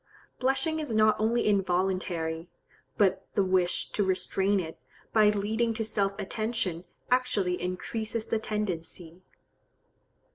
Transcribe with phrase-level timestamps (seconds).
[0.39, 2.49] Blushing is not only involuntary;
[2.97, 4.79] but the wish to restrain it,
[5.13, 9.21] by leading to self attention actually increases the tendency.